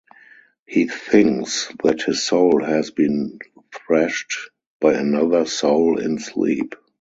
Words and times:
He 0.65 0.87
thinks 0.87 1.71
that 1.83 2.01
his 2.01 2.23
soul 2.23 2.63
has 2.63 2.89
been 2.89 3.37
thrashed 3.71 4.49
by 4.79 4.95
another 4.95 5.45
soul 5.45 5.99
in 5.99 6.17
sleep. 6.17 6.73